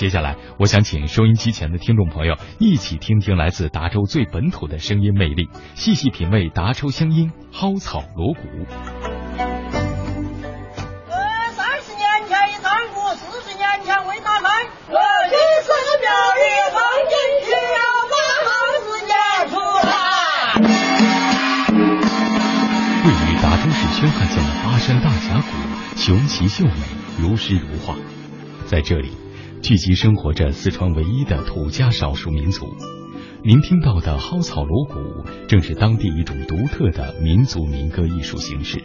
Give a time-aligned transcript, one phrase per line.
[0.00, 8.40] 接下来，我想请收音机前的听众朋友一起听听来自达州最本土的声音魅力，细细品味达州乡音蒿草锣鼓。
[9.36, 9.44] 呃，
[11.52, 14.50] 三十年前一张鼓，四十年前未打翻。
[14.88, 14.96] 呃，
[15.28, 15.68] 历史
[16.00, 17.12] 表里放进
[17.44, 18.16] 去，要把
[18.48, 19.12] 行字念
[19.52, 19.92] 出来。
[23.04, 25.52] 位于达州市宣汉县的巴山大峡谷，
[25.98, 26.72] 雄奇秀美，
[27.18, 27.94] 如诗如画。
[28.64, 29.10] 在这里，
[29.62, 32.74] 聚集生活着四川唯一的土家少数民族。
[33.44, 38.82] 您听到的蒿草锣鼓，正是当地一种独特的民族民歌艺术形式。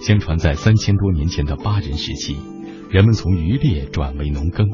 [0.00, 2.38] 相传，在三千多年前的巴人时期，
[2.88, 4.66] 人们从渔猎转为农耕，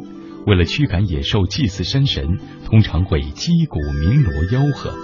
[0.47, 4.95] 为了驱赶野兽、祭祀山神，通常会击鼓鸣锣吆喝。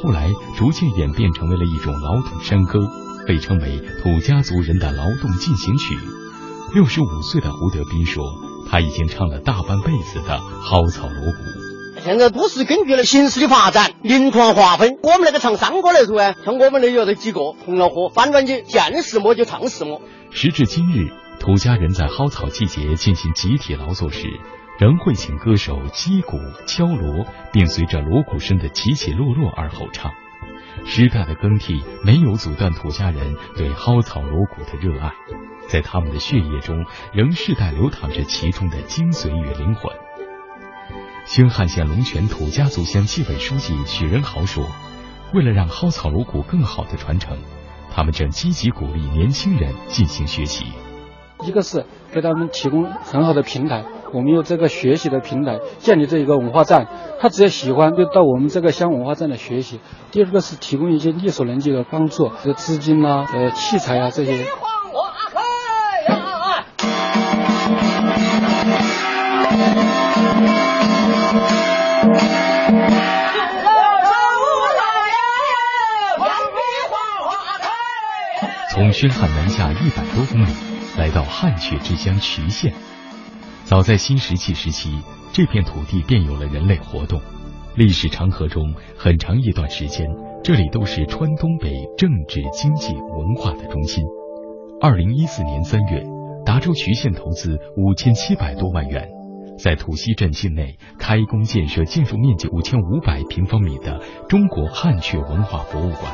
[0.00, 2.78] 后来逐渐演变成为了一种劳动山歌，
[3.26, 5.98] 被称为土家族人的劳动进行曲。
[6.74, 8.24] 六十五岁的胡德斌说，
[8.74, 12.00] 他已经唱了大半辈子的蒿草锣鼓。
[12.02, 14.98] 现在都是根据了形势的发展，临床划分。
[15.00, 20.00] 我们那个唱山歌来说啊，像我们那有这几个红了火，反正就见什么就唱什么。
[20.32, 24.26] 时至今日，土家人在蒿草季节进行集体劳作时，
[24.80, 30.10] 仍会请歌手击鼓敲锣，并随着锣鼓声的起起落落而吼唱。
[30.84, 35.12] 时代的更替没有阻断土家人对蒿草锣鼓的热爱，
[35.68, 39.92] 在他们的血液中仍世代流淌着其中的精髓与灵魂。
[41.24, 44.66] 宣汉县龙泉土家族乡纪委书记许仁豪说
[45.32, 47.38] ：“为了让蒿草锣鼓更好的传承，
[47.90, 50.66] 他们正积极鼓励年轻人进行学习。
[51.46, 56.86] 一个是给他们提供很好的平台，我们有这个学习的平台，建立这一个文化站，
[57.24, 59.80] 他只要喜欢就到我们这个乡文化站来学习。
[60.10, 64.44] 第二个是提供一些力所能及的帮助，这资金呐、呃器材啊这些。
[78.74, 80.50] 从宣汉南下一百多公里，
[80.98, 82.74] 来到汉阙之乡渠县。
[83.64, 85.02] 早在新石器时期，
[85.34, 87.20] 这片土地便有了人类活动。
[87.74, 90.06] 历史长河中，很长一段时间，
[90.44, 94.04] 这里都是川东北政治、经济、文化的中心。
[94.80, 96.04] 二零一四年三月，
[96.46, 99.08] 达州渠县投资五千七百多万元，
[99.58, 106.12] 在土溪镇境内开工建设建筑面积五千五百平方米的中国汉阙文化博物馆。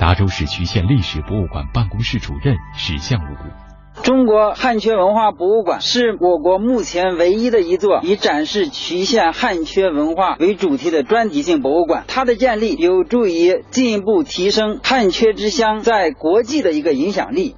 [0.00, 3.67] 达州市渠县历史博物馆办公室主任史向武。
[4.02, 12.04] 中国汉阙文化博物馆是我国目前唯一的一座以展示渠县汉阙文化为主题的专题性博物馆。
[12.08, 17.56] 它的建立有助于进一步提升汉阙之乡在国际的一个影响力。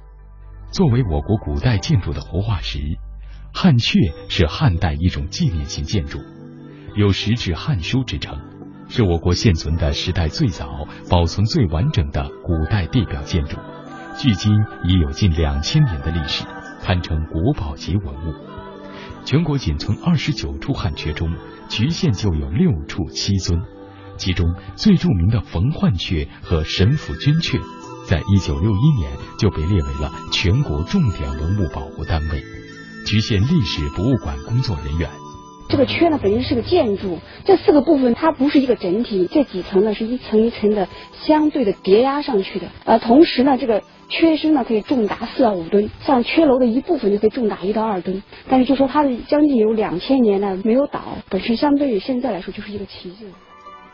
[0.71, 2.79] 作为我国古代建筑的活化石，
[3.53, 6.19] 汉阙是汉代一种纪念性建筑，
[6.95, 8.39] 有“石质汉书”之称，
[8.89, 13.57] 是我国现存的时代最早、保存最完整的古代地表建筑。
[14.21, 16.43] 距今已有近两千年的历史，
[16.83, 18.35] 堪称国宝级文物。
[19.25, 21.33] 全国仅存二十九处汉阙中，
[21.69, 23.63] 渠县就有六处七尊，
[24.17, 24.45] 其中
[24.75, 27.59] 最著名的冯焕阙和神府君阙，
[28.05, 32.43] 在一九六一年就被列为了全国重点文物保护单位。
[33.07, 35.09] 渠县历史博物馆工作人员。
[35.67, 42.67] 这个阙呢本身是个建筑，这四个部分它不是一个整体，这几层呢是一层一层的相对的叠压上去的。
[42.85, 43.81] 呃，同时呢，这个
[44.11, 48.21] 缺身呢可以重达四到五吨，像缺楼的一部分就可以重达一到二吨。
[48.49, 53.25] 但是就说它的将近有两千年呢没有倒，本身相对于现在来说就是一个奇迹。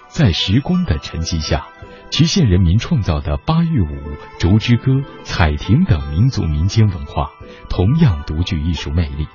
[0.10, 1.68] 在时光的沉积下，
[2.10, 7.32] 渠县人民创造的八月舞、竹枝歌、彩亭等民族民间文化，
[7.70, 9.28] 同样独具艺术魅力。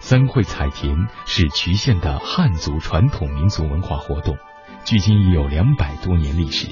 [0.00, 4.38] 三会彩亭是渠县的汉族传统民族文化活动，
[4.84, 6.66] 距今已有两百多年历史。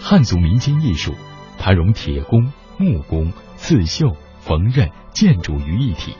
[0.00, 1.14] 汉族民间艺术，
[1.58, 6.14] 它融铁工、木工、刺绣、缝纫、建筑于一体，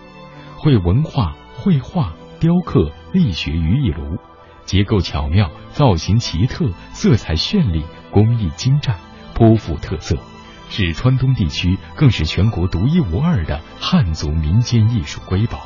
[0.56, 4.18] 绘文化、绘画、雕刻、力学于一炉，
[4.64, 8.96] 结构巧妙，造型奇特，色彩绚丽，工艺精湛，
[9.34, 10.16] 颇富特色，
[10.70, 15.60] 是川东地区，更是全国独一无二的汉族民间艺术瑰宝。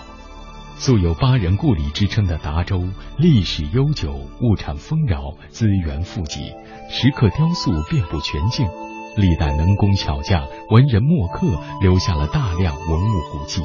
[0.79, 2.85] 素有“巴人故里”之称的达州，
[3.17, 6.53] 历史悠久，物产丰饶，资源富集，
[6.91, 8.69] 石刻雕塑遍布全境，
[9.17, 11.47] 历代能工巧匠、文人墨客
[11.81, 13.63] 留下了大量文物古迹。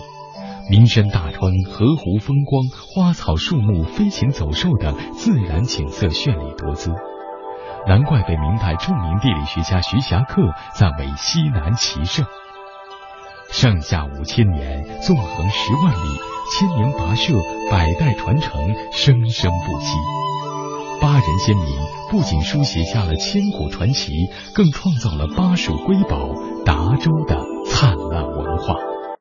[0.70, 6.94] 名山大川、河湖风光、花草树木、飞禽走兽等自然景色绚丽多姿，
[7.88, 12.26] 难怪被明代著名地理学家徐霞客赞为西南奇胜。
[13.50, 16.20] 上下五千年，纵横十万里，
[16.54, 17.34] 千年跋涉，
[17.70, 18.54] 百代传承，
[18.94, 19.98] 生生不息。
[21.02, 21.66] 巴人先民
[22.12, 24.12] 不仅书写下了千古传奇，
[24.54, 26.30] 更创造了巴蜀瑰宝
[26.64, 28.91] 达州的灿烂文化。